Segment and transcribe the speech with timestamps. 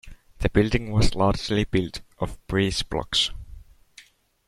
[0.39, 3.29] The building was largely built of breezeblocks